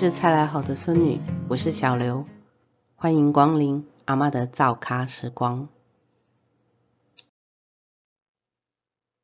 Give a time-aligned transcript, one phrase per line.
[0.00, 2.24] 是菜来好的孙女，我是小刘，
[2.96, 5.68] 欢迎光临阿妈的造咖时光。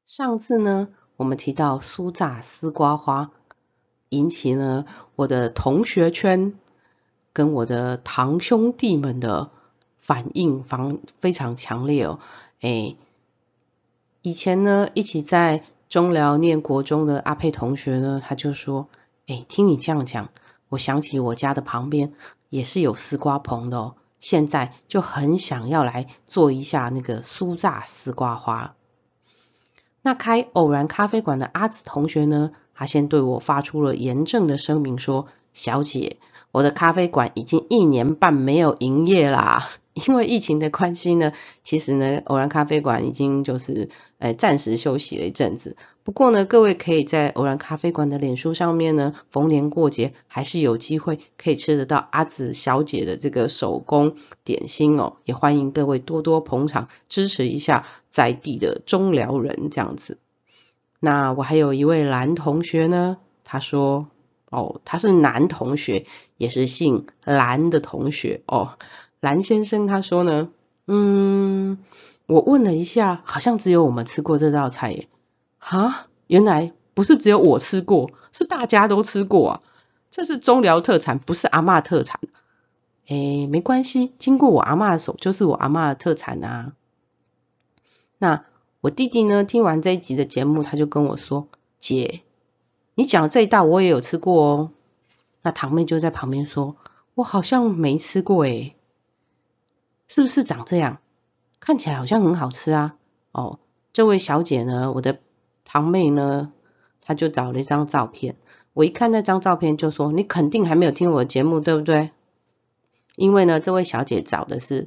[0.04, 3.30] 上次呢，我们提到酥炸丝瓜花，
[4.10, 4.84] 引起呢
[5.14, 6.52] 我的同学圈
[7.32, 9.50] 跟我的堂兄弟们的
[9.96, 10.76] 反应非
[11.20, 12.18] 非常强烈哦。
[12.60, 12.96] 哎，
[14.20, 18.90] 以前呢一起在中寮念国中的阿佩同学呢，他就说
[19.26, 20.28] ：“哎，听你这样讲。”
[20.68, 22.12] 我想起我家的旁边
[22.48, 28.74] 也是有丝瓜棚的哦，现在就很想要来做一下那个酥炸丝瓜花。
[30.02, 36.18] 那开偶然咖啡馆的阿紫同学呢，他先对我发出了严正的声明说：“小姐，
[36.52, 41.32] 我的咖啡馆已经一年半没有营业啦。”因为疫情的关系呢，
[41.64, 45.74] 其实呢，偶然咖啡馆已经就是诶暂时休息了一阵子。
[46.04, 55.16] 不过呢，各位可以在偶然咖啡馆的脸书上面呢，逢年过节还是有机会可以吃得到阿紫小姐的这个手工点心哦。
[55.24, 60.18] 也欢迎各位多多捧场，支持一下在地的中寮人这样子。
[61.00, 64.08] 那我还有一位蓝同学呢，他说
[64.50, 66.04] 哦，他是男同学，
[66.36, 68.74] 也是姓蓝的同学哦。
[69.20, 70.48] 蓝先生他说呢，
[70.86, 71.78] 嗯，
[72.26, 75.08] 我问了一下，好像只有我们吃过这道菜耶。
[75.58, 79.62] 哈，原来不是只有我吃过，是大家都吃过啊。
[80.10, 82.20] 这是中寮特产，不是阿妈特产。
[83.08, 86.72] 哎，没关系，经过我阿妈的手，就是我阿妈的特产啊。
[88.18, 88.44] 那
[88.80, 91.48] 我弟弟呢，听完这一集的节目，他就跟我说
[91.80, 92.20] ：“姐，
[92.94, 94.70] 你讲这一道我也有吃过哦。”
[95.42, 96.76] 那堂妹就在旁边说
[97.14, 98.75] ：“我好像没吃过诶。”
[100.08, 100.98] 是不是长这样？
[101.58, 102.96] 看起来好像很好吃啊！
[103.32, 103.58] 哦，
[103.92, 105.18] 这位小姐呢，我的
[105.64, 106.52] 堂妹呢，
[107.00, 108.36] 她就找了一张照片。
[108.72, 112.10] 我一看那张照片，就说：“你肯定还没有听我的节目，对不对？”
[113.16, 114.86] 因为呢，这位小姐找的是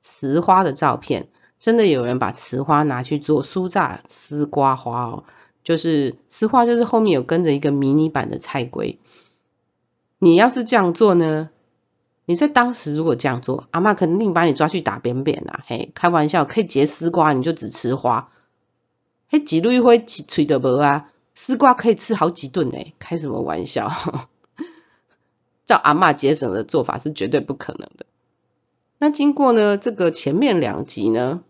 [0.00, 1.28] 瓷花的照片。
[1.60, 5.24] 真的有人把瓷花拿去做酥炸丝瓜花哦，
[5.62, 8.98] 就是丝花，就是后面有跟着一个迷你版的菜龟。
[10.18, 11.50] 你要是这样做呢？
[12.28, 15.60] 你在当时如果这样做，阿妈肯定把你抓去打扁扁啦！
[15.66, 18.28] 嘿，开玩笑，可以结丝瓜，你就只吃花。
[19.30, 21.10] 嘿，几路一会吹的不啊？
[21.34, 23.90] 丝瓜可以吃好几顿诶，开什么玩笑？
[25.64, 28.04] 照阿妈节省的做法是绝对不可能的。
[28.98, 31.40] 那经过呢这个前面两集呢，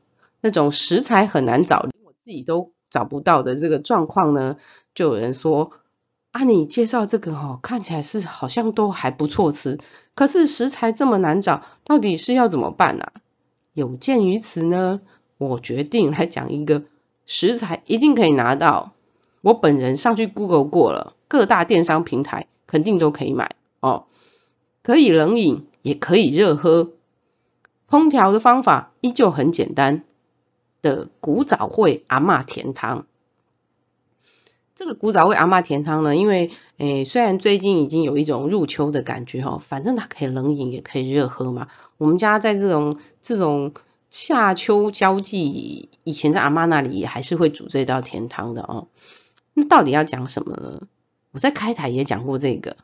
[0.41, 4.59] 那种食材很难找，我自己都找不到的这个状况呢，
[4.95, 5.73] 就有人说。
[6.31, 9.79] 啊，你介绍这个哦，看起来是好像都还不错吃，
[10.15, 13.13] 可是食材这么难找，到底是要怎么办啊？
[13.73, 15.01] 有鉴于此呢，
[15.39, 16.83] 我决定来讲一个
[17.27, 18.93] 食材一定可以拿到，
[19.41, 24.05] 我本人上去 Google 过了，各大电商平台肯定都可以买哦，
[24.83, 26.93] 可以冷饮也可以热喝，
[27.89, 30.05] 烹调的方法依旧很简单
[30.83, 33.07] 的古早味阿嬷甜汤。
[34.79, 41.67] 这个古早味阿妈甜汤呢，因为诶，虽然最近已经有一种入秋的感觉哈，反正它可以冷饮也可以热喝嘛。
[41.97, 43.75] 我们家在这种这种
[44.09, 48.87] 夏秋交际，以前在阿妈那里也还是会煮这道甜汤的哦。
[49.53, 50.83] 那到底要讲什么呢？
[51.33, 52.77] 我在开台也讲过这个，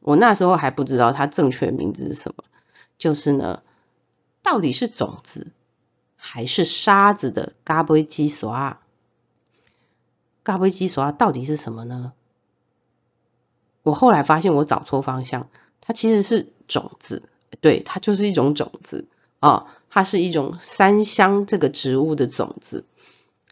[0.00, 2.42] 我那时候还不知道它正确名字是什么，
[2.98, 3.62] 就是呢，
[4.42, 5.52] 到底是种子
[6.16, 8.79] 还是沙子的咖啡鸡刷？
[10.44, 12.12] 咖啡鸡爪到底是什么呢？
[13.82, 15.48] 我后来发现我找错方向，
[15.80, 17.22] 它其实是种子，
[17.60, 19.08] 对，它就是一种种子
[19.38, 22.84] 啊，它是一种三香这个植物的种子。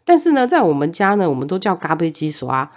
[0.05, 2.71] 但是呢，在我们家呢，我们都叫咖啡鸡爪，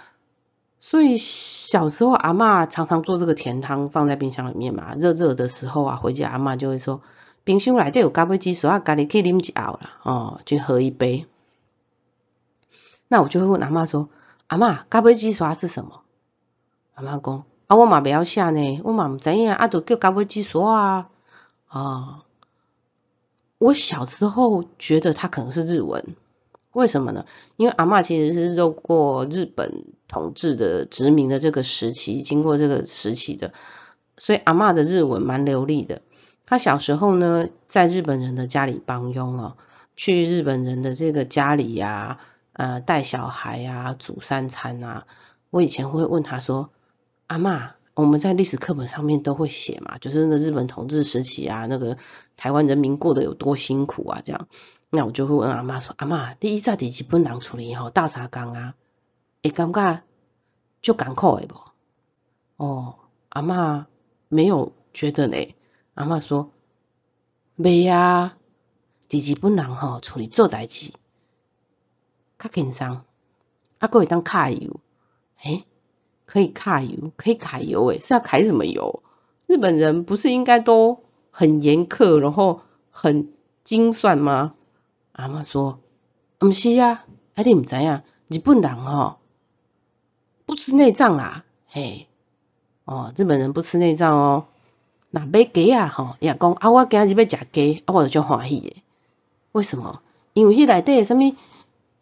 [0.79, 7.01] 所以小时候阿妈常常做这个甜汤放在冰箱里面嘛，热热的时候啊，回家阿妈就会说，
[7.43, 11.25] 冰箱里都有咖啡鸡爪，咖喱可以啉一熬啦，哦，去喝一杯。
[13.13, 14.09] 那我就会问阿妈说
[14.49, 16.01] ：“阿妈，咖啡鸡刷是什么？”
[16.95, 21.09] 阿妈讲：“啊，我嘛不要写呢，我嘛唔知影，啊，都叫咖啡鸡刷啊。”
[21.69, 22.23] 啊，
[23.59, 26.15] 我小时候觉得它可能是日文，
[26.71, 27.27] 为什么呢？
[27.55, 33.53] 因为阿妈其实是受过日本统治的殖民的这个时期，经过这个时期的，
[34.17, 36.01] 所以阿妈的日文蛮流利的。
[36.47, 39.55] 她小时候呢，在日本人的家里帮佣哦，
[39.95, 42.17] 去日本人的这个家里呀。
[42.53, 45.05] 呃，带小孩啊，煮三餐啊。
[45.49, 46.71] 我以前会问他说
[47.27, 51.97] ：“阿妈，我们在历史课本上面都会写嘛，就是那日本统治时期啊，那个
[52.37, 54.47] 台湾人民过得有多辛苦啊，这样。”
[54.95, 58.75] 那我就会问阿妈说：“阿妈，第一在第几本人处理吼大茶缸啊？
[59.41, 60.03] 会感觉
[60.81, 61.55] 就艰苦的不？
[62.57, 62.95] 哦，
[63.29, 63.87] 阿妈
[64.29, 65.55] 没有觉得嘞。
[65.95, 66.51] 阿嬷说，
[67.55, 68.37] 没啊，
[69.09, 70.93] 伫日本人吼处理做代志
[72.43, 73.01] 较轻松，
[73.79, 74.79] 啊，佫会当揩油，
[75.41, 75.63] 诶，
[76.25, 79.01] 可以揩油，可以揩油诶，是要揩什么油？
[79.47, 80.99] 日本人不是应该都
[81.31, 82.61] 很严苛，然后
[82.91, 83.29] 很
[83.63, 84.53] 精算吗？
[85.13, 85.79] 阿嬷说，
[86.41, 87.05] 毋是啊，
[87.35, 89.17] 啊你毋知影，日本人吼
[90.45, 92.07] 不吃内脏啦，嘿，
[92.83, 94.47] 哦，日本人不吃内脏哦。
[95.11, 98.83] 那买鸡啊吼，伊也讲啊，我今日要食鸡，啊，我就足欢喜诶。
[99.51, 100.01] 为什么？
[100.33, 101.35] 因为迄内底什物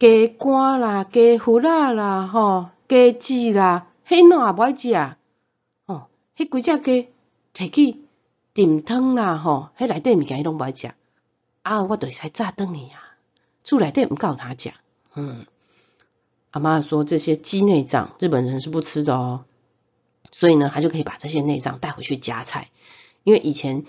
[0.01, 5.15] 鸡肝啦、鸡脯啦啦、吼鸡翅啦，迄哪也无爱食，
[5.86, 7.09] 吼，迄几只鸡
[7.53, 8.00] 摕去
[8.56, 10.92] 炖汤啦，吼，迄内底物件伊拢无爱食，
[11.62, 13.13] 啊，我著会使炸顿去啊，
[13.63, 14.71] 厝内底毋够他食，
[15.13, 15.45] 嗯，
[16.50, 19.44] 阿妈说这些鸡内脏日本人是不吃的哦，
[20.31, 22.71] 所以呢，他就可以把这些内脏带回去夹菜。
[23.24, 23.86] 因为以前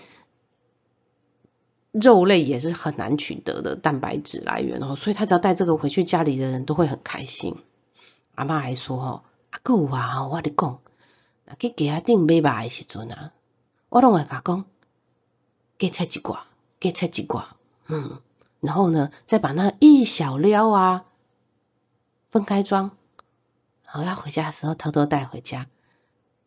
[1.93, 7.55] 肉类也是很难取得的蛋白质来源哦，所以他只要带这个回去，家里的人都会很开心。
[8.35, 10.79] 阿妈还说哦，阿有啊，我咧讲，
[11.59, 13.31] 去家顶买肉的时阵啊，
[13.89, 14.65] 我拢会甲讲，
[15.77, 16.39] 加切一寡，
[16.79, 17.43] 加切一寡，
[17.87, 18.19] 嗯，
[18.59, 21.05] 然后呢，再把那一小料啊
[22.29, 22.89] 分开装，
[23.85, 25.67] 好要回家的时候偷偷带回家，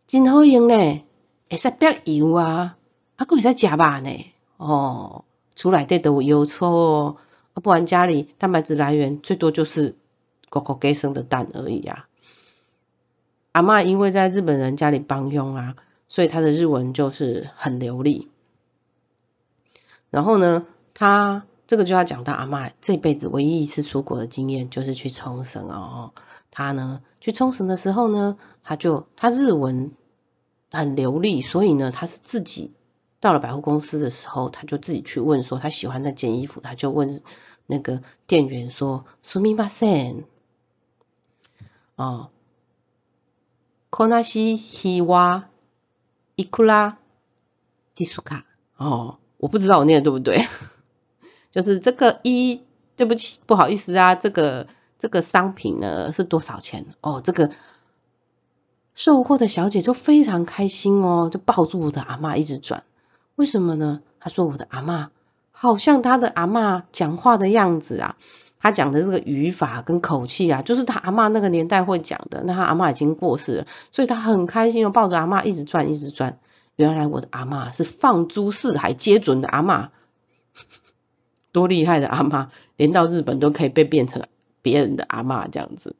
[0.08, 1.04] 真好用嘞。
[1.48, 2.76] 会使煸油啊，
[3.14, 5.24] 啊，佫会使食肉呢，哦，
[5.56, 7.16] 厝内底都有油醋，
[7.54, 9.96] 啊，不然家里蛋白质来源最多就是
[10.48, 12.06] 狗狗给生的蛋而已啊。
[13.50, 15.74] 阿嬷因为在日本人家里帮佣啊，
[16.06, 18.28] 所以她的日文就是很流利。
[20.10, 26.12] 然后呢，她这个就要讲到阿嬷这辈子唯一一次出国的经验，就是去冲绳哦。
[26.52, 29.90] 她呢去冲绳的时候呢，她就她日文。
[30.72, 32.72] 很流利，所以呢，他是自己
[33.26, 37.22] 到了百货公司的时候，他就自己去问说他喜欢那件衣服，他就问
[37.66, 40.22] 那个店员说：“苏米马森
[41.96, 42.30] 哦，
[43.90, 45.48] 科纳西希瓦
[46.36, 46.98] 伊库拉
[47.96, 48.46] 迪苏卡
[48.76, 50.46] 哦，我不知道我念的对不对，
[51.50, 52.62] 就是这个一，
[52.94, 54.68] 对不起，不好意思啊，这个
[55.00, 56.94] 这个商品呢是多少钱？
[57.00, 57.50] 哦，这个。”
[58.94, 62.84] 售货的小姐就非常开心哦，就抱住我的阿妈一直转。
[63.36, 64.02] 为什么呢？
[64.18, 65.10] 他说我的阿妈
[65.52, 68.16] 好像他的阿妈讲话的样子啊，
[68.58, 72.42] 他讲的这个语法跟口气啊，就是他阿妈那个年代会讲的。
[72.44, 76.38] 那他阿妈已经过世了，所以他很开心哦，抱着阿妈一直转一直转。
[76.74, 79.90] 原来我的阿妈是放诸四海皆准的阿妈，
[81.52, 84.26] 多厉害的阿妈，连到日本都可以被变成
[84.60, 85.96] 别人的阿妈这样子。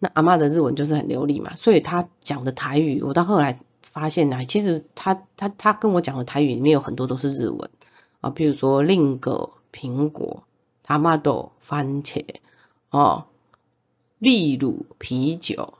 [0.00, 3.60] 那阿妈的日文就是很流利嘛，所以他讲的台语，我到后来
[3.90, 7.70] 发现呢，其实他他他跟我讲的台语里面有很多都是日文。
[8.20, 10.44] 啊，比如说另一个苹果、
[10.82, 12.24] 他妈豆番茄。
[12.90, 13.26] 哦、
[14.18, 15.74] 秘鲁啤酒，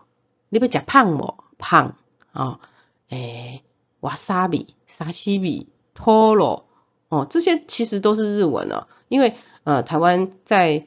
[0.49, 1.35] 你要食胖无？
[1.59, 1.97] 胖。
[2.33, 2.61] 啊，
[3.09, 3.63] 诶，
[4.01, 6.67] 瓦萨比、沙西比、托罗
[7.09, 10.87] 哦，这些其实都是日文啊，因为呃，台湾在。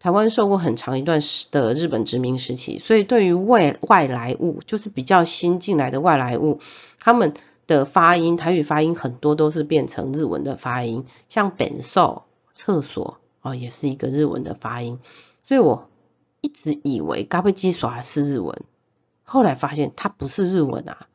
[0.00, 6.58] 台湾受过很长一段时的日本殖民时期，所以对于外外来物，就是比较新进来的外来物，
[6.98, 7.34] 他们
[7.66, 12.22] 的发音台语发音很多都是变成日文的发音，像本寿
[12.54, 14.98] 厕所哦，也是一个日文的发音，
[15.44, 15.90] 所以我
[16.40, 18.62] 一直以为嘎贝鸡耍是日文，
[19.22, 21.08] 后来发现它不是日文啊，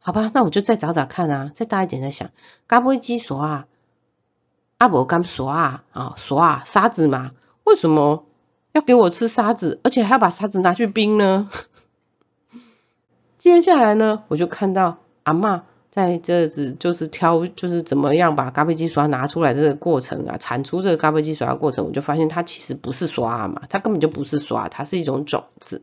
[0.00, 2.30] 好吧，那我就再找找看啊，再大一点再想，
[2.66, 3.66] 嘎贝鸡耍啊，
[4.78, 7.32] 阿伯干耍啊啊耍啊沙子嘛。
[7.64, 8.26] 为什么
[8.72, 11.50] 要给我吃沙子，而且还要把沙子拿去冰呢？
[13.38, 25.82] 接下来呢，我就看到阿妈在这子就是挑，就是怎么样把咖啡机刷拿出来这个过程啊，产出这个咖啡机刷过程，我就发现它其实不是刷嘛，它根本就不是刷，它是一种种子，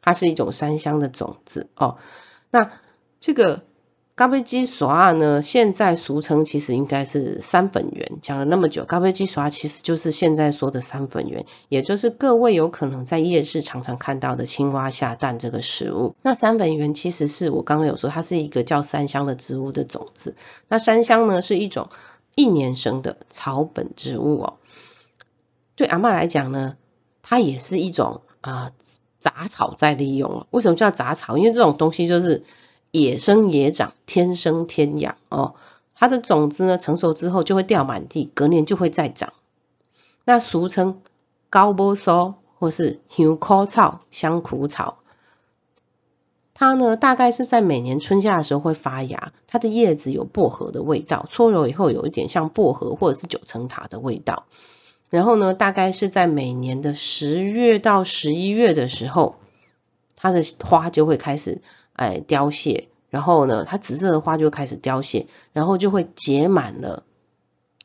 [0.00, 1.96] 它是一种山香的种子哦。
[2.50, 2.70] 那
[3.20, 3.62] 这个。
[4.16, 5.42] 咖啡机刷呢？
[5.42, 8.12] 现在俗称其实应该是三粉圆。
[8.22, 16.14] 讲了那么久，咖啡机刷其实就是现在说的三粉圆，也就是各位有可能在夜市常常看到的青蛙下蛋这个食物。
[16.22, 20.36] 那三粉圆其实是我刚刚有说，它是一个叫三香的植物的种子。
[20.68, 21.88] 那三香呢是一种
[22.36, 24.54] 一年生的草本植物哦。
[25.74, 26.76] 对阿妈来讲呢，
[27.22, 28.70] 它也是一种啊
[29.18, 30.46] 杂草在利用。
[30.52, 31.36] 为什么叫杂草？
[31.36, 32.44] 因为这种东西就是。
[32.94, 35.56] 野生野长，天生天养哦。
[35.96, 39.32] 它的种子呢，成熟之后就会掉满地，隔年就会再长。
[40.24, 41.02] 那俗称
[41.50, 44.98] 高波梢或是香枯草、香苦草。
[46.54, 54.46] 它呢大概是在每年春夏的时候会发芽，它的叶子有薄荷的味道，搓揉以后有一点像薄荷或者是九层塔的味道。
[55.10, 59.34] 然后呢，大概是在每年的十月到十一月的时候，
[60.14, 61.60] 它的花就会开始
[61.94, 67.02] 哎凋谢，然后呢，它紫色的花就开始凋谢，然后就会结满了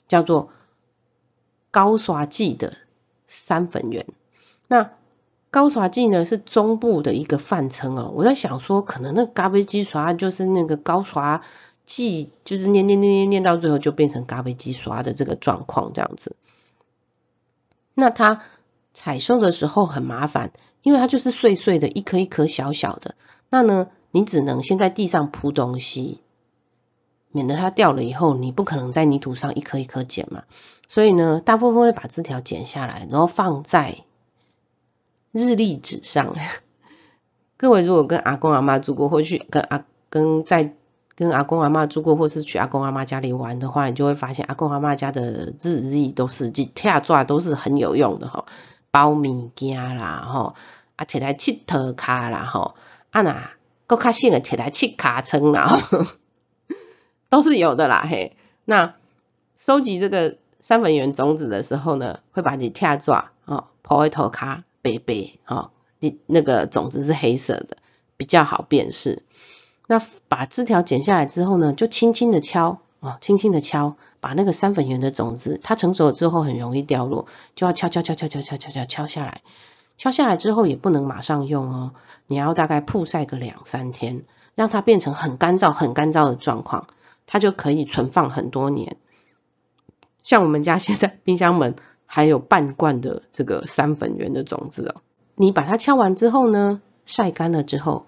[0.07, 0.49] 叫做
[1.71, 2.77] 高刷季的
[3.27, 4.05] 三粉圆。
[4.67, 4.91] 那
[5.51, 11.41] 高刷季呢是中部的一个泛称哦，我在想说，可能那咖啡机刷就是那个高刷
[11.85, 16.35] 季，就是念念念念念到最后就变成咖啡机刷的这个状况这样子。
[17.95, 18.43] 那它
[18.93, 20.51] 采收的时候很麻烦，
[20.83, 23.15] 因为它就是碎碎的，一颗一颗小小的。
[23.49, 26.21] 那呢，你只能先在地上铺东西，
[27.31, 30.43] 免得它掉了以后，你不可能在泥土上一颗一颗捡嘛。
[30.87, 33.97] 所以呢，大部分会把枝条剪下来，然后放在
[35.31, 36.35] 日历纸上。
[37.57, 40.73] 各位如果跟阿公阿妈住过，或去跟阿跟在。
[41.15, 48.45] 跟阿公阿妈住过，或是去阿公阿妈家里玩的话，你就会发现阿公阿妈家的日历都是几贴纸都是很有用的哈，
[48.89, 50.55] 包物件啦吼，
[50.95, 52.75] 啊摕来佚佗卡啦吼，
[53.11, 53.49] 啊那
[53.89, 55.81] 搁较省的摕来切卡称啦，
[57.27, 58.37] 都是有的啦嘿。
[58.63, 58.93] 那
[59.57, 67.77] 收集这个三粉圆种子的时候呢，会把你跳抓哦抛在头卡白白哦，你那个种子是黑色的，
[68.15, 69.23] 比较好辨识。
[69.87, 79.41] 那把枝条剪下来之后呢，就轻轻的敲啊，轻轻的敲，把那个三粉圆的种子，它成熟了之后很容易掉落，就要敲敲敲敲敲敲敲敲敲下来。
[79.99, 81.91] 敲下来之后也不能马上用哦，
[82.25, 84.23] 你要大概曝晒个两三天，
[84.55, 86.87] 让它变成很干燥、很干燥的状况，
[87.27, 88.95] 它就可以存放很多年。
[90.23, 91.75] 像我们家 现在冰箱门
[92.05, 95.01] 还有半罐的这个三粉圆的种子哦，
[95.35, 98.07] 你把它敲完之后呢，晒干了之后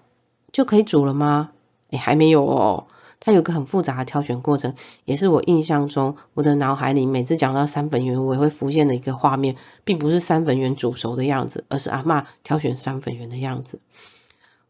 [0.50, 1.50] 就可以煮了吗？
[1.90, 2.86] 哎，还没有哦，
[3.24, 4.74] 它有个很复杂的挑选过程，
[5.04, 13.80] 也是我印象中我的脑海里每次讲到三粉圆，我也会浮现的一个画面，并不是三粉圆煮熟的样子，而是阿妈挑选三粉圆的样子。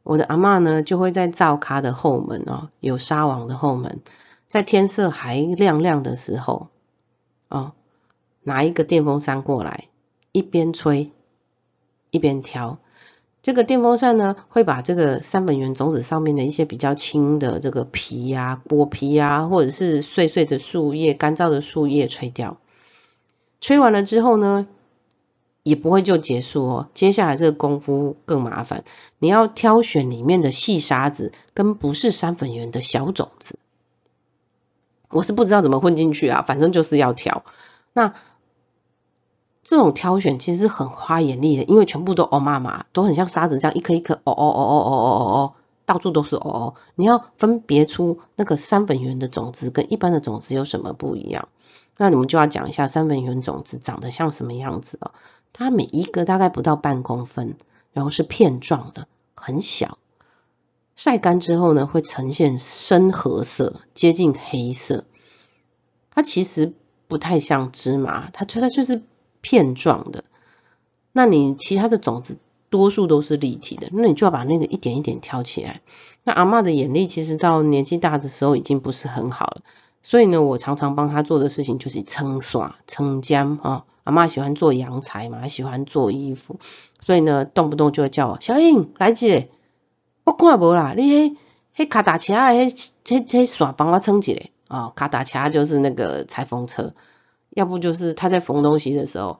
[0.02, 4.00] 我的阿妈呢，就会在灶咖的后门哦，有纱网的后门，
[4.48, 6.68] 在天色还亮亮的时候，
[7.48, 7.72] 哦，
[8.42, 9.88] 拿一个电风扇过来，
[10.30, 11.10] 一边吹
[12.10, 12.78] 一边挑。
[13.42, 22.58] 这个电风扇呢，会把这个三粉圆种子上面的一些比较轻的这个皮呀、果皮呀，或者是碎碎的树叶、干燥的树叶吹掉。
[23.60, 24.68] 吹完了之后呢，
[25.64, 26.88] 也不会就结束哦。
[26.94, 28.84] 接下来这个功夫更麻烦，
[29.18, 33.58] 你要挑选里面的细沙子跟不是三粉圆的小种子。
[35.08, 37.44] 我是不知道怎么混进去啊，反正就是要挑。
[37.92, 38.14] 那
[39.72, 45.54] 这种挑选其实很花眼力的，因为全部都哦妈妈，都很像沙子这样一颗一颗哦哦哦哦哦哦哦，
[45.86, 46.74] 到处都是哦哦。
[46.94, 51.48] 你要分别出那个三粉圆的种子跟一般的种子有什么不一样？
[51.96, 55.12] 那你们就要讲一下三粉圆种子长得像什么样子了。
[55.54, 57.56] 它每一个大概不到半公分，
[57.94, 59.96] 然后是片状的，很小。
[60.96, 65.06] 晒干之后呢，会呈现深褐色，接近黑色。
[66.10, 66.74] 它其实
[67.08, 69.02] 不太像芝麻，它它就是。
[69.42, 70.24] 片状的，
[71.12, 72.38] 那你其他的种子
[72.70, 75.82] 多数都是立体的，那你就要把那个一点一点挑起来。
[76.24, 79.62] 那阿妈的眼力其实到年纪大的时候已经不是很好了，
[80.02, 83.84] 所以呢，我常常帮她做的事情就是撑刷、撑浆啊。
[84.04, 86.58] 阿妈喜欢做洋裁嘛，喜欢做衣服，
[87.04, 89.50] 所以呢，动不动就会叫我小英来姐，
[90.24, 91.36] 我看无啦，你迄
[91.76, 94.92] 迄卡达车迄迄迄刷帮我撑起来啊。
[94.96, 96.94] 卡达车就是那个裁缝车。
[97.54, 99.38] 要不就是他在缝东西的时候，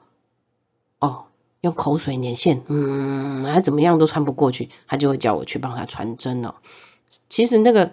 [0.99, 1.25] 哦，
[1.61, 6.54] 用口水粘线，嗯，还怎么样都穿不过去，他就会叫我去帮他穿针哦。
[7.28, 7.92] 其实那个，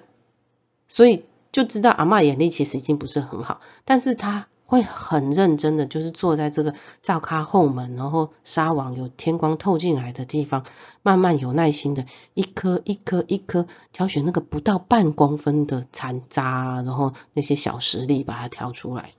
[0.88, 10.64] 所以就知道阿妈眼力其实已经不是很好，但是他会很认真的，就是坐在这个灶咖后门，然后纱网有天光透进来的地方，
[11.02, 19.12] 慢慢有耐心的一颗一颗一颗挑选那个不到半公分的残渣，然后那些小石粒把它挑出来。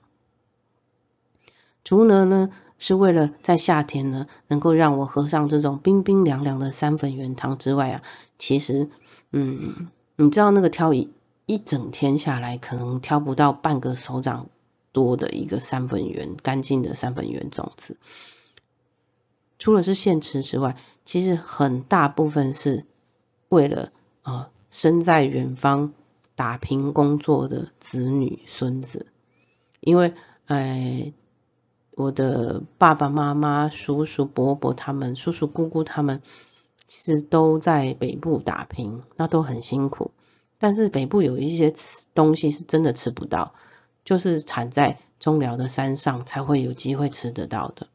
[1.83, 8.03] 除了呢，是为了在夏天呢，能够让我喝上这种冰冰凉凉的三粉圆汤之外啊，
[8.37, 8.89] 其实，
[9.31, 11.11] 嗯，你知道那个挑一
[11.47, 14.47] 一整天下来，可能挑不到半个手掌
[14.91, 17.97] 多的一个三粉圆，干净的三粉圆种子。
[19.57, 22.85] 除了是现吃之外，其实很大部分是
[23.49, 25.93] 为了啊，身在远方
[26.35, 29.07] 打拼工作的子女孙子，
[29.79, 30.13] 因为，
[30.45, 31.13] 哎。
[31.91, 36.21] 我的爸爸妈妈、叔叔伯伯他们、叔叔姑姑他们，
[36.87, 40.11] 其实都在北部打拼，那都很辛苦。
[40.57, 41.73] 但是北部有一些
[42.13, 43.53] 东西是真的吃不到，
[44.05, 47.87] 就是产在中寮的山上才会有机会吃得到的。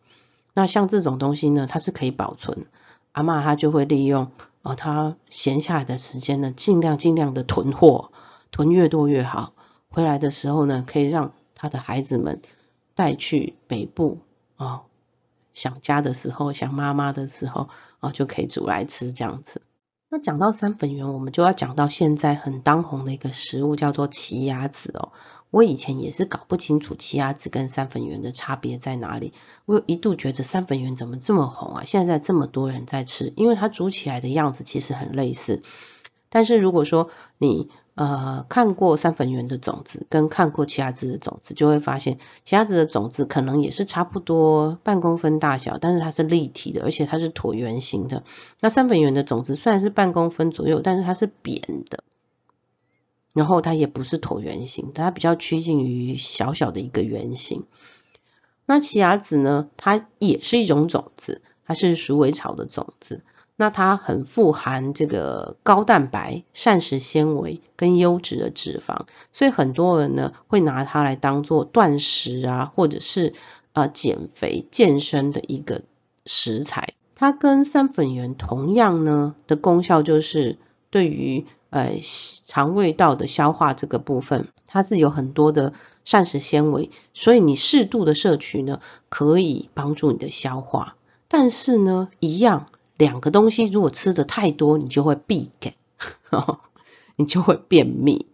[0.53, 2.67] 那像这种东西呢，它是可以保存。
[3.13, 4.31] 阿妈她就会利用
[4.63, 8.11] 啊，她闲下来的时间呢，尽量尽量的囤货，
[8.51, 9.53] 囤越多越好。
[9.89, 12.43] 回来的时候呢，可以让他的孩子们
[12.97, 14.19] 带去北部
[14.57, 14.83] 哦，
[15.55, 17.69] 想家的时候，想妈妈的时候
[18.01, 19.63] 啊，就可以煮来吃这样子。
[20.09, 25.13] 那讲到三粉圆，我们就要讲到现在很当红的一个食物，叫做奇亚籽哦。
[25.51, 29.33] 我以前也是搞不清楚奇亚籽跟三粉圆的差别在哪里。
[29.65, 31.85] 我有一度觉得三粉圆怎么这么红啊？
[31.85, 35.63] 现在这么多人在吃，因为它煮起来的样子其实很类似。
[36.29, 48.23] 但是如果说你呃，看过三粉圆的种子，跟看过奇亚籽的种子，就会发现奇亚籽的种子可能也是差不多半公分大小，但是它是立体的，而且它是椭圆形的。
[48.61, 52.05] 那三粉圆的种子虽然是半公分左右，但是它是扁的，
[53.33, 57.65] 然后它也不是椭圆形，它比较趋近于小小的一个圆形。
[58.67, 63.23] 那奇亚籽呢，它也是一种种子，它是鼠尾草的种子。
[63.57, 73.33] 那它很富含这个高蛋白、膳食纤维跟优质的脂肪，所以很多人呢会拿它来当做断食啊，或者是
[73.73, 75.81] 啊减肥健身的一个
[76.27, 76.93] 食材。
[77.15, 80.59] 它跟三粉圆同样呢的功效，就是
[80.91, 81.99] 对于呃
[82.45, 85.73] 肠胃道的消化这个部分，它是有很多的
[86.05, 90.97] 膳食纤维，所以你适度的摄取呢，可以帮助你的消化。
[91.29, 92.67] 但是呢，一样。
[92.97, 95.75] 两个东西如果吃的太多，你就会闭感，
[97.17, 98.27] 你就会便秘。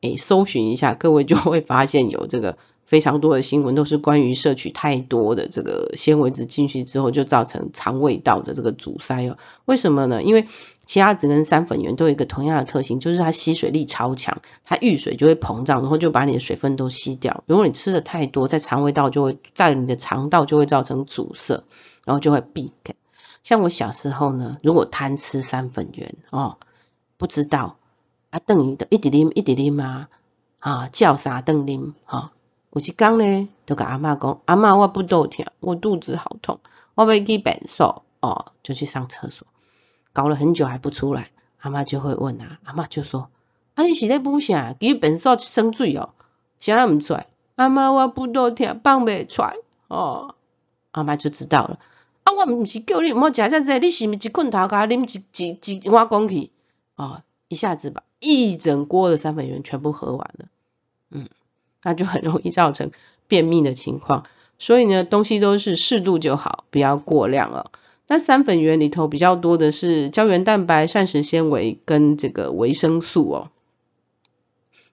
[0.00, 9.38] 诶，搜寻一下，各位就会发现有这个非常多的新闻，都是关于摄取太多的这个纤维质进去之后，就造成肠胃道的这个阻塞哦。
[9.64, 10.22] 为什么呢？
[10.22, 10.46] 因为
[10.84, 17.42] 奇亚籽跟三粉圆都有一个同样的特性，就是它吸水力超强，它遇水就会膨胀，然后就把你的水分都吸掉。
[17.46, 21.64] 如果你吃的太多，在肠胃道就会在你的肠道就会造成阻塞，
[22.04, 22.94] 然后就会闭感。
[23.44, 26.56] 像我小时候呢，如果贪吃三粉圆哦，
[27.18, 27.76] 不知道
[28.30, 30.08] 啊，等于的一滴啉一滴啉啊，
[30.58, 32.32] 啊叫啥等啉哈，
[32.70, 36.58] 有一刚呢，就跟阿妈讲，阿妈我不肚疼，我肚子好痛，
[36.94, 39.46] 我要去便所哦，就去上厕所，
[40.14, 41.30] 搞了很久还不出来，
[41.60, 43.28] 阿妈就会问啊，阿妈就说，
[43.74, 44.72] 啊你是咧补啥？
[44.72, 46.14] 去便所生水哦，
[46.60, 47.26] 啥来唔出来？
[47.56, 49.56] 阿妈我不肚疼，放袂出来
[49.88, 50.34] 哦，
[50.92, 51.78] 阿妈就知道了。
[52.24, 56.50] 啊，我毋是叫你毋好食遮济，你是毋是一困头壳啉一一一碗公去？
[56.96, 60.46] 哦，一下子把一整锅的三粉圆全部喝完了，
[61.10, 61.28] 嗯，
[61.82, 62.90] 那就很容易造成
[63.28, 64.24] 便秘的情况。
[64.58, 67.70] 所以呢，东西都是适度就好，不要过量了。
[68.06, 73.50] 那三粉圆里头比较多的是胶原蛋白、膳食纤维跟这个维生素哦。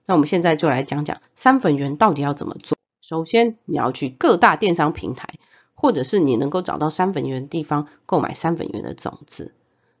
[0.06, 2.76] 那我们现在就来讲讲三粉圆到底要怎么做。
[3.00, 5.34] 首先，你要去各大电商平台。
[5.82, 9.52] 或者是你能够找到三粉圆的地方购买三粉圆的种子。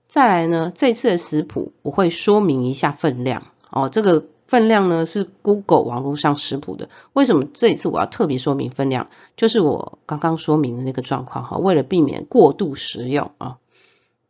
[0.06, 3.88] 再来呢，这次的食谱我会说明一下分量哦。
[3.88, 6.88] 这个分量呢是 Google 网络上食谱的。
[7.14, 9.08] 为什么这一次我要特别说明分量？
[9.36, 13.58] 就是我刚刚说明的那个状况哈，为了避免过度食用啊。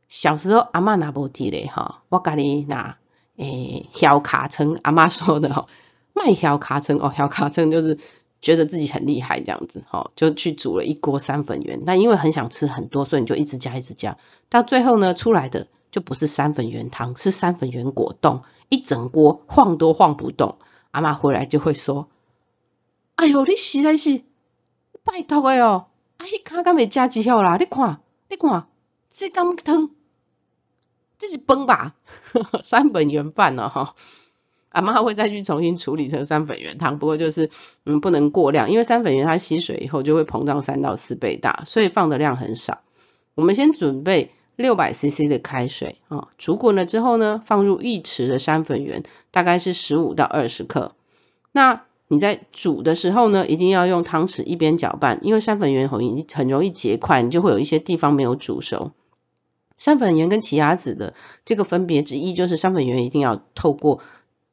[0.08, 2.96] 小时候阿妈拿不提嘞哈，我家里拿
[3.36, 5.66] 诶小卡称，阿妈说的哈，
[6.14, 7.98] 卖小卡称哦，小卡称就是。
[8.42, 11.84] 觉得自己很厉害这样子，哈，就去煮了一锅三粉圆。
[11.86, 14.18] 但因为很想吃很多，所以你就一直加，一直加。
[14.50, 20.58] 到最后呢，出来的就不是三粉圆汤，是三粉圆果冻，一整锅晃都晃不动。
[20.90, 22.08] 阿妈回来就会说
[23.14, 24.22] ：“哎呦，你实在是
[25.04, 25.86] 拜托的哦，
[26.18, 27.56] 哎，刚刚没加几号啦？
[27.56, 28.66] 你看，你看，
[29.08, 29.90] 这刚汤，
[31.18, 31.94] 这是崩吧？
[32.62, 33.94] 三粉圆饭了哈。”
[34.72, 37.50] 阿妈会再去重新处理成三粉圆汤，不过就是
[37.84, 42.80] 嗯不能过量，因为三粉圆它吸水以后就会膨胀三到四倍大，所以放的量很少。
[43.34, 50.92] 我们先准备六百 CC 的开水啊，煮滚了之后呢，放入一匙的三粉圆，大概是十五到二十克。
[51.52, 58.92] 那你在煮的时候呢，一定要用汤匙一边搅拌，因为三粉圆很很容易结块，你就会有一些地方没有煮熟。
[59.78, 61.14] 三粉圆跟奇亚籽的
[61.46, 64.00] 这个分别之一就是三粉圆一定要透过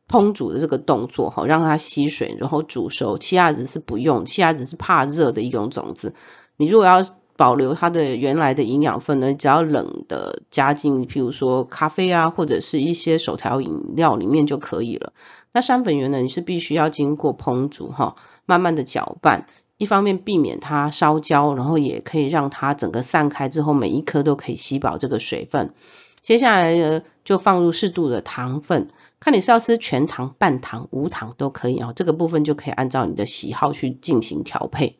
[0.09, 3.17] 烹煮的这个动作哈，让它吸水，然后煮熟。
[3.17, 6.15] 奇亚籽是不用，奇亚籽是怕热的一种种子。
[6.57, 7.05] 你如果要
[7.37, 15.13] 保留它的原来的营养分呢，只要冷的加进，譬如说咖啡啊，或者是一些手调饮料里面就可以了。
[15.53, 19.45] 那山粉圆呢，你是必须要经过烹煮哈，慢慢的搅拌，
[19.77, 25.73] 一方面避免它烧焦，然后也可以让它整个散开之后，每一颗都可以吸饱这个水分。
[26.21, 31.93] 接下来呢，就放入适度的糖分，看你是要吃全糖、半糖、无糖都可以啊。
[31.93, 34.97] 这个部分就可以按照你的喜好去进行调配。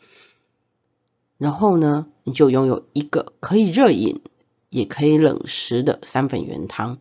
[1.38, 4.22] 然后呢，你就拥有一个可以热饮
[4.70, 7.00] 也可以冷食的三粉圆汤。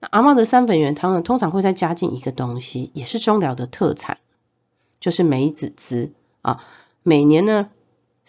[0.00, 4.18] 那阿妈的三粉圆汤呢，通常会再加进一个东西，也是中疗的特产，
[5.00, 6.64] 就是梅子汁啊。
[7.02, 7.70] 每年呢。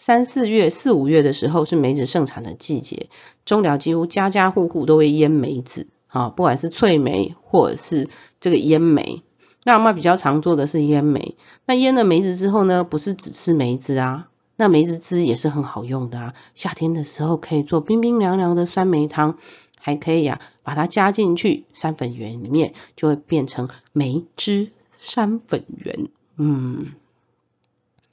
[0.00, 3.08] 三四月、四五月的时候是梅子盛产的季节，
[3.44, 8.08] 中寮几乎家家户户都会腌梅子啊，不管是脆梅或者是
[8.40, 9.22] 这个腌梅。
[9.64, 11.36] 那阿妈比较常做的是腌梅。
[11.64, 16.34] 那腌了梅子之后呢，不是只吃梅子啊，那梅子汁也是很好用的啊。
[16.54, 19.38] 夏天的时候可以做冰冰凉凉的酸梅汤，
[19.78, 26.08] 还可以呀，把它加进去山粉圆里面，就会变成梅汁山粉圆。
[26.36, 26.92] 嗯。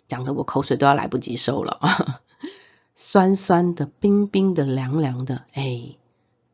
[0.07, 2.21] 讲的我口水都要来不及收了啊！
[2.93, 5.95] 酸酸的、冰冰的、凉凉的，哎，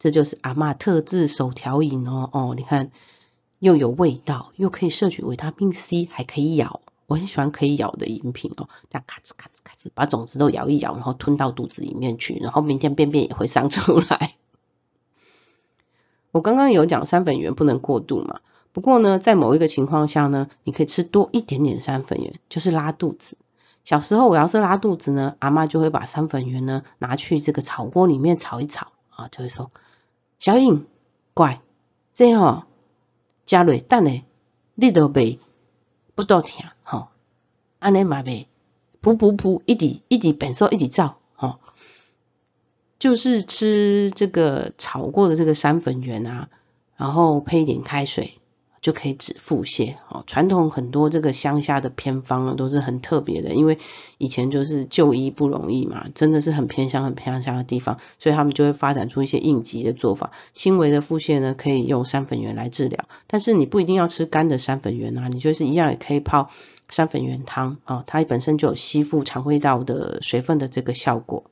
[0.02, 2.90] 这就是阿妈特制手调饮哦哦，你看
[3.60, 14.34] 又有味道，又可以摄取维他命 C，还可以咬，我很喜欢可以咬的饮品哦，这样咔哧咔哧咔哧，把种子都咬一咬，然后吞到肚子里面去，然后明天便便也会上出来。
[16.32, 23.38] 我刚刚有讲三粉圆不能过度嘛，不过呢，在某一个情况下呢，你可以吃多一点点三粉圆，就是拉肚子。
[23.84, 29.70] 小时候我要是拉肚子呢，阿妈就会把三粉圆呢拿去这个炒锅里面炒一炒啊，就会说
[30.42, 30.88] 小颖
[31.36, 31.62] 乖，
[32.16, 32.66] 这样
[33.46, 34.24] 加瑞蛋呢，
[34.74, 35.38] 你都袂
[36.16, 37.10] 不多听吼，
[37.78, 38.48] 安尼嘛袂
[39.04, 41.60] 噗噗噗一滴一滴本手一滴照吼，
[42.98, 46.50] 就是吃这个炒过的这个山粉圆啊，
[46.98, 48.41] 然后配一点开水。
[48.82, 50.24] 就可以止腹泻哦。
[50.26, 53.78] 传统很多这个乡下的偏方呢，都是很特别的，因为
[54.18, 60.32] 以前就是就医不容易嘛，真的是很偏乡、很偏乡的地方，所以他们就会发展出一些应急的做法。
[60.54, 66.50] 轻微的腹泻呢，可以用山粉圆来治疗，但是你不一定要吃干的山粉圆啊，你就是一样也可以泡
[66.90, 71.46] 山粉圆汤啊，它本身就有吸附肠胃道的水分的这个效果。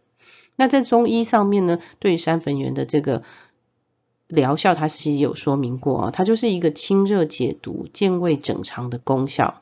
[0.56, 3.24] 那在中医上面呢，对于山粉圆的这个。
[4.30, 9.62] 疗效它其实有说明过啊，它就是一个清热解毒、健胃整肠的功效。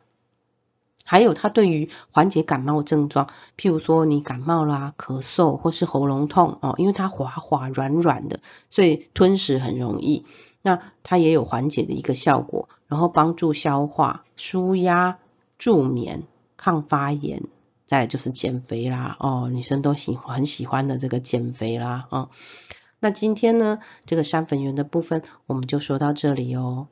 [1.06, 3.27] 还有它对于缓解感冒症状，
[3.58, 10.25] 譬如说你感冒啦、咳嗽或是喉咙痛哦，因为它滑滑软软的，所以吞食很容易。
[10.62, 15.17] 那它也有缓解的一个效果，然后帮助消化、舒压、
[15.58, 16.23] 助眠、
[16.58, 17.43] 抗发炎。
[17.86, 22.27] 再来就是减肥啦，哦，女生都喜欢很喜欢的这个减肥啦，啊。
[22.99, 26.88] 那今天呢，这个山粉圆的部分我们就说到这里哦。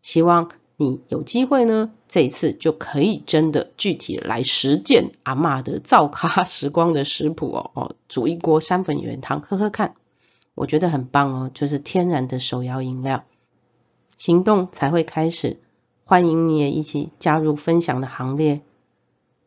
[0.00, 9.94] 希望你有机会呢，这一次就可以真的具体来实践阿妈的造咖 时光的食谱哦哦，煮一锅山粉圆汤喝喝看，
[10.54, 13.24] 我觉得很棒哦，就是天然的手摇饮料，
[14.16, 15.58] 行动才会开始。
[16.04, 18.60] 欢迎你也一起加入分享的行列，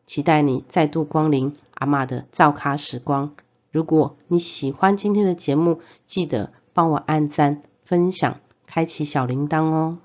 [0.06, 3.36] 期待你再度光临阿妈的造咖时光。
[3.70, 9.98] 如果你喜欢今天的节目，记得帮我按赞、分享、开启小铃铛哦。